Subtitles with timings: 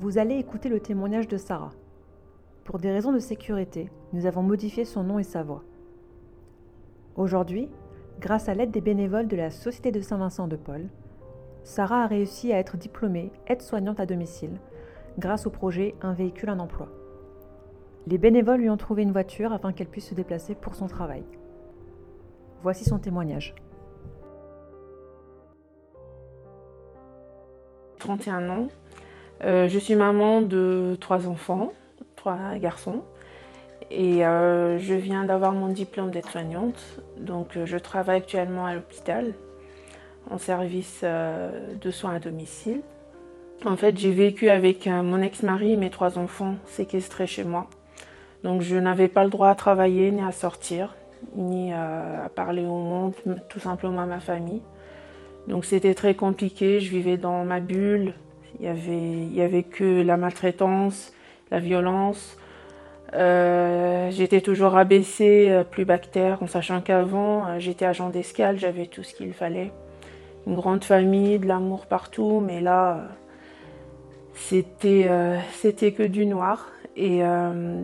[0.00, 1.72] Vous allez écouter le témoignage de Sarah.
[2.64, 5.62] Pour des raisons de sécurité, nous avons modifié son nom et sa voix.
[7.16, 7.68] Aujourd'hui,
[8.18, 10.88] grâce à l'aide des bénévoles de la Société de Saint-Vincent de Paul,
[11.64, 14.58] Sarah a réussi à être diplômée aide-soignante à domicile
[15.18, 16.88] grâce au projet Un véhicule, un emploi.
[18.06, 21.24] Les bénévoles lui ont trouvé une voiture afin qu'elle puisse se déplacer pour son travail.
[22.62, 23.54] Voici son témoignage.
[27.98, 28.68] 31 ans.
[29.44, 31.72] Euh, je suis maman de trois enfants,
[32.16, 33.02] trois garçons.
[33.90, 36.80] Et euh, je viens d'avoir mon diplôme d'aide-soignante.
[37.18, 39.32] Donc euh, je travaille actuellement à l'hôpital
[40.30, 42.82] en service de soins à domicile.
[43.64, 47.66] En fait, j'ai vécu avec mon ex-mari et mes trois enfants séquestrés chez moi.
[48.44, 50.94] Donc je n'avais pas le droit à travailler ni à sortir,
[51.34, 53.14] ni à parler au monde,
[53.48, 54.62] tout simplement à ma famille.
[55.48, 58.12] Donc c'était très compliqué, je vivais dans ma bulle,
[58.60, 61.12] il y avait, il y avait que la maltraitance,
[61.50, 62.36] la violence.
[63.14, 68.86] Euh, j'étais toujours abaissée, euh, plus bactère, en sachant qu'avant euh, j'étais agent d'escale, j'avais
[68.86, 69.72] tout ce qu'il fallait.
[70.46, 73.08] Une grande famille, de l'amour partout, mais là
[74.34, 75.08] c'était
[75.52, 76.70] c'était que du noir.
[76.96, 77.20] Et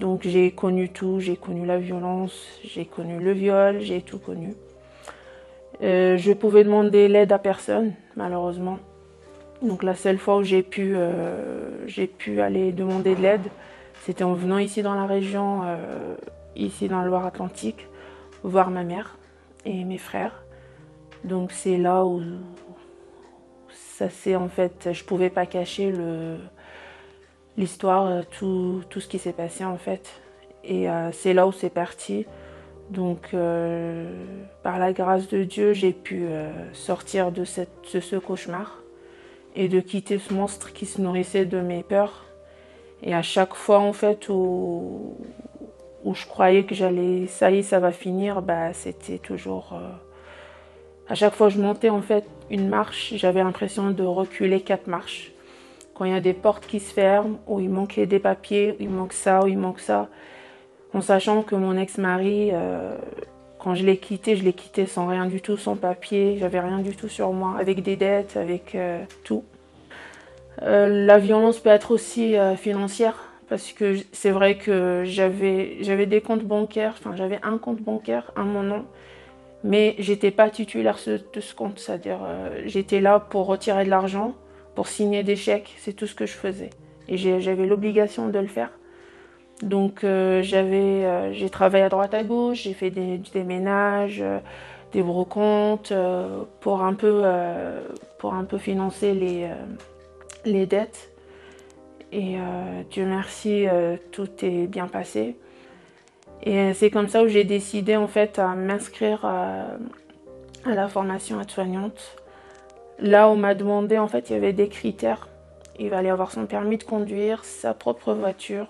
[0.00, 4.54] donc j'ai connu tout, j'ai connu la violence, j'ai connu le viol, j'ai tout connu.
[5.80, 8.78] Je pouvais demander l'aide à personne, malheureusement.
[9.62, 13.48] Donc la seule fois où j'ai pu, euh, j'ai pu aller demander de l'aide,
[14.02, 16.14] c'était en venant ici dans la région, euh,
[16.56, 17.86] ici dans la Loire-Atlantique,
[18.42, 19.18] voir ma mère
[19.64, 20.42] et mes frères.
[21.24, 22.22] Donc c'est là où
[23.70, 26.36] ça c'est en fait, je pouvais pas cacher le
[27.58, 30.20] l'histoire, tout, tout ce qui s'est passé en fait.
[30.64, 32.24] Et c'est là où c'est parti.
[32.90, 34.04] Donc, euh,
[34.64, 38.78] par la grâce de Dieu, j'ai pu euh, sortir de, ce cauchemar
[39.56, 42.26] et de quitter ce monstre qui se nourrissait de mes peurs.
[43.02, 45.14] Et à chaque fois, en fait, où,
[46.04, 49.72] je croyais que j'allais, ça y est, ça va finir, bah, c'était toujours.
[49.74, 49.88] Euh,
[51.08, 55.32] à chaque fois je montais, en fait, une marche, j'avais l'impression de reculer quatre marches.
[55.94, 58.76] Quand il y a des portes qui se ferment, où il manquait des papiers, où
[58.80, 60.08] il manque ça, où il manque ça
[60.92, 62.96] en sachant que mon ex-mari, euh,
[63.62, 66.78] quand je l'ai quitté, je l'ai quitté sans rien du tout, sans papier, j'avais rien
[66.78, 69.44] du tout sur moi, avec des dettes, avec euh, tout.
[70.62, 73.16] Euh, la violence peut être aussi financière,
[73.48, 78.32] parce que c'est vrai que j'avais, j'avais des comptes bancaires, enfin j'avais un compte bancaire
[78.36, 78.84] à mon nom,
[79.64, 82.20] mais j'étais pas titulaire de ce compte, c'est-à-dire
[82.66, 84.34] j'étais là pour retirer de l'argent,
[84.74, 86.70] pour signer des chèques, c'est tout ce que je faisais.
[87.08, 88.70] Et j'avais l'obligation de le faire.
[89.62, 94.38] Donc euh, j'avais, euh, j'ai travaillé à droite à gauche, j'ai fait des, ménages, euh,
[94.92, 95.92] des brocantes
[96.60, 97.22] pour un peu,
[98.18, 99.48] pour un peu financer les,
[100.44, 101.10] les dettes.
[102.12, 102.38] Et
[102.90, 103.66] Dieu merci,
[104.10, 105.36] tout est bien passé.
[106.42, 109.66] Et c'est comme ça où j'ai décidé en fait à m'inscrire à,
[110.64, 112.16] à, la formation aide-soignante.
[112.98, 115.28] Là, on m'a demandé en fait, il y avait des critères.
[115.78, 118.66] Il fallait avoir son permis de conduire, sa propre voiture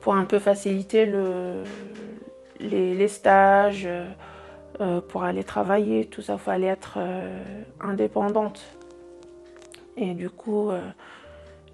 [0.00, 1.64] pour un peu faciliter le,
[2.60, 3.88] les, stages,
[4.80, 7.42] euh, pour aller travailler, tout ça, il fallait être euh,
[7.80, 8.62] indépendante.
[9.96, 10.80] Et du coup, euh,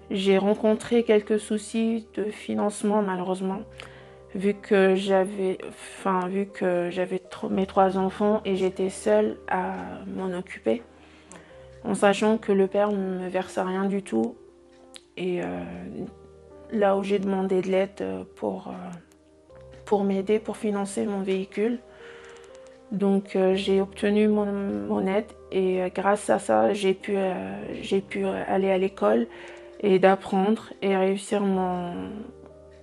[0.09, 3.61] j'ai rencontré quelques soucis de financement malheureusement,
[4.33, 7.21] vu que j'avais, enfin, vu que j'avais
[7.51, 9.75] mes trois enfants et j'étais seule à
[10.07, 10.81] m'en occuper,
[11.83, 14.35] en sachant que le père ne me verse rien du tout.
[15.17, 15.41] Et
[16.71, 18.71] là où j'ai demandé de l'aide euh, pour, euh,
[19.85, 21.79] pour m'aider, pour financer mon véhicule.
[22.91, 29.27] Donc euh, j'ai obtenu mon, aide et grâce à ça j'ai pu, aller à l'école
[29.81, 32.11] et d'apprendre et réussir mon,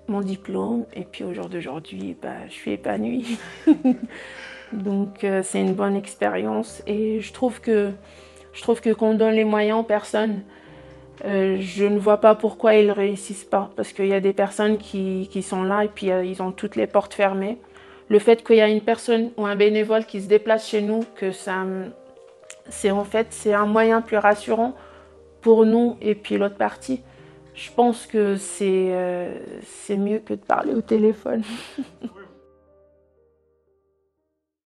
[0.09, 0.87] mon diplôme.
[0.95, 3.39] Et puis au jour d'aujourd'hui, bah, je suis épanouie.
[4.73, 7.93] Donc c'est une bonne expérience et je trouve que
[8.53, 10.43] je trouve que qu'on donne les moyens aux personnes
[11.25, 13.71] euh, je ne vois pas pourquoi ils ne réussissent pas.
[13.77, 16.77] Parce qu'il y a des personnes qui, sont là et puis euh, ils ont toutes
[16.77, 17.59] les portes fermées.
[18.09, 21.05] Le fait qu'il y a une personne ou un bénévole qui se déplace chez nous,
[21.17, 21.65] que ça,
[22.69, 24.75] c'est en fait c'est un moyen plus rassurant
[25.41, 27.01] pour nous et puis l'autre partie.
[27.55, 31.43] Je pense que c'est euh, c'est mieux que de parler au téléphone.